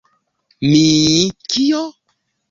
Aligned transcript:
Mi... 0.69 0.79
kio? 1.53 1.83